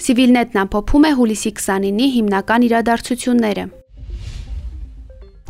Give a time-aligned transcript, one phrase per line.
[0.00, 3.64] Civilnet-ն ամփոփում է հուլիսի 29-ի հիմնական իրադարձությունները։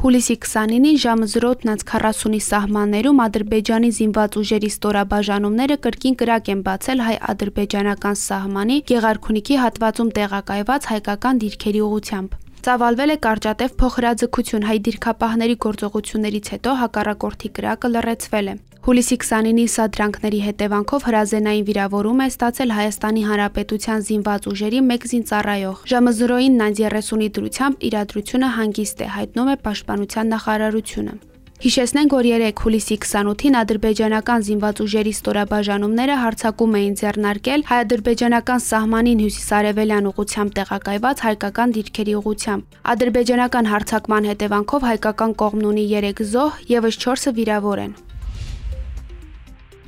[0.01, 8.79] Հուլիսի 29-ին ժամը 0:40-ի սահմաններում Ադրբեջանի զինված ուժերի ստորաբաժանումները կրկին կրակ են բացել հայ-ադրբեջանական սահմանի
[8.91, 17.49] Գեղարքունիքի հատվածում տեղակայված հայկական դիրքերի ուղությամբ։ Ծավալվել է կարճատև փոխհրաձգություն հայ դիրքապահների գործողություններից հետո հակառակորդի
[17.57, 24.81] կրակը լռեցվել է։ Հուլիսի 29-ի սադրանքների հետևանքով հրազենային վիրավորում է ստացել Հայաստանի Հանրապետության զինված ուժերի
[24.91, 31.15] մեկ զինծառայող։ Ժամը 0-ին 0:30-ի դրությամբ իրադրությունը հանգիստ է, հայտնում է Պաշտպանության նախարարությունը։
[31.61, 40.11] Հիշեցնենք, որ 3 հուլիսի 28-ին ադրբեջանական զինված ուժերի ստորաբաժանումները հարձակում էին ձեռնարկել հայ-ադրբեջանական սահմանին հյուսիսարևելյան
[40.15, 47.37] ուղությամբ տեղակայված հայկական դիրքերի ուղությամբ։ Ադրբեջանական հարձակման հետևանքով հայկական կողմն ունի 3 զոհ, եւս 4-ը
[47.37, 47.93] վիրավոր են։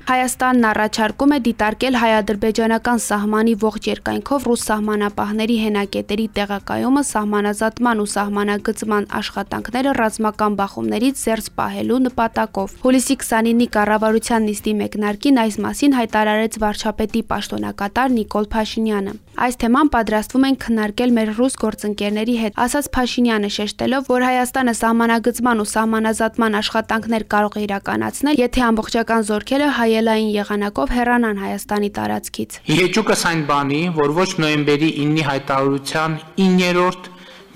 [0.03, 9.07] Հայաստանն առաջարկում է դիտարկել հայ-ադրբեջանական սահմանի ողջ երկայնքով ռուս սահմանապահների հենակետերի տեղակայումը սահմանազատման ու սահմանագծման
[9.23, 17.23] աշխատանքները ռազմական բախումներից զերծ պահելու նպատակով։ Հուլիսի 29-ի կառավարության նիստի մեկնարկին այս մասին հայտարարեց վարչապետի
[17.31, 24.11] պաշտոնակատար Նիկոլ Փաշինյանը։ Այս թեման պատրաստվում են քննարկել մեր ռուս գործընկերների հետ, ասաց Փաշինյանը շեշտելով,
[24.13, 29.71] որ Հայաստանը սահմանագծման ու սահմանազատման աշխատանքներ կարող է իրականացնել, եթե ամբողջական զորքերը
[30.03, 37.07] հայելային եղանակով հեռանան Հայաստանի տարածքից։ Իհեճուկս այն բանի, որ ոչ նոյեմբերի 9-ի հայտարարության 9-րդ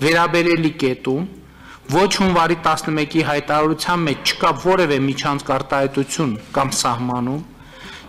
[0.03, 1.25] վերաբերելի կետում
[1.97, 7.43] ոչ հունվարի 11-ի հայտարարության մեջ չկա որևէ միջանցք արտահայտություն կամ սահմանում,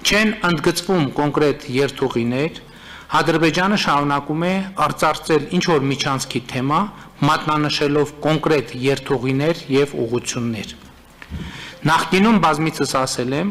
[0.07, 2.65] չեն ընդգծվում կոնկրետ երթուղիներ,
[3.19, 4.55] Ադրբեջանը շարունակում է
[4.87, 6.81] արծարծել ինչ որ միջանցքի թեմա,
[7.27, 10.75] մատնանշելով կոնկրետ երթուղիներ եւ ուղություններ։
[11.89, 13.49] Նախկինում բազմիցս ասել եմ,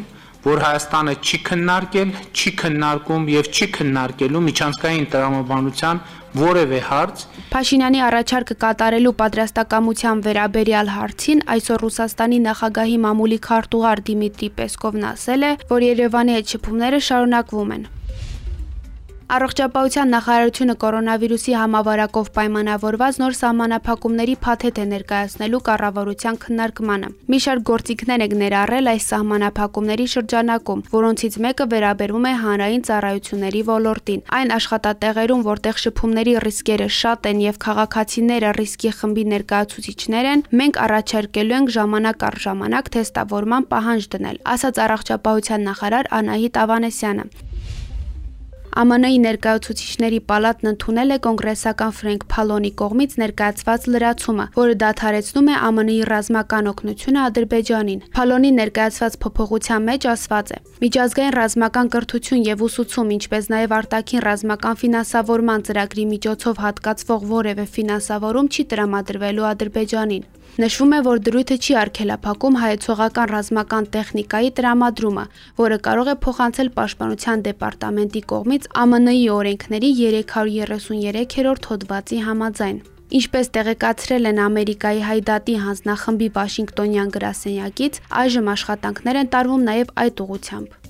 [0.47, 5.99] որ Հայաստանը չի քննարկել, չի քննարկում եւ չի քննարկելու միջանցքային տրամաբանության
[6.37, 15.11] որևէ հարց Փաշինյանի առաջարկը կատարելու պատրաստակամության վերաբերյալ հարցին այսօր Ռուսաստանի նախագահի մամուլի քարտուղար Դիմիտրի Պեսկովն
[15.11, 17.87] ասել է, որ Երևանի հետ շփումները շարունակվում են։
[19.27, 28.23] Առողջապահության նախարարությունը կորոնավիրուսի համավարակով պայմանավորված նոր սահմանափակումների փաթեթ է ներկայացնելու կառավարության քննարկմանը։ Մի շարք գործիքներ
[28.23, 35.83] են ներառել այս սահմանափակումների շրջանակում, որոնցից մեկը վերաբերվում է հանրային ծառայությունների ոլորտին։ Այն աշխատատեղերում, որտեղ
[35.83, 42.39] շփումների ռիսկերը շատ են եւ քաղաքացիները ռիսկի խմբի ներկայացուցիչներ են, մենք առաջարկելու ենք ժամանակ առ
[42.48, 47.46] ժամանակ թեստավորման պահանջ դնել, ասաց առողջապահության նախարար Անահիտ Ավանեսյանը։
[48.77, 55.98] ԱՄՆ-ի ներկայացուցիչների պալատն ընդունել է կոնգրեսական Ֆրենկ Փալոնի կողմից ներկայացված լրացումը, որը դադարեցնում է ԱՄՆ-ի
[56.11, 60.61] ռազմական օգնությունը Ադրբեջանին։ Փալոնի ներկայացված փոփոխության մեջ ասված է.
[60.86, 68.52] Միջազգային ռազմական կրթություն եւ ուսուցում, ինչպես նաեւ արտաքին ռազմական ֆինանսավորման ծրագրի միջոցով հատկացվող որևէ ֆինանսավորում
[68.54, 75.26] չի տրամադրվելու Ադրբեջանին։ Նշվում է, որ դրույթը չի արգելափակում հայեցողական ռազմական տեխնիկայի տրամադրումը,
[75.60, 82.78] որը կարող է փոխանցել Պաշտպանության դեպարտամենտի կողմից ԱՄՆ-ի օրենքների 333-րդ հոդվածի համաձայն։
[83.17, 90.86] Ինչպես տեղեկացրել են Ամերիկայի հայդատի հանձնախմբի Վաշինգտոնյան գրասենյակից, այժմ աշխատանքներ են տարվում նաև այդ ուղությամբ։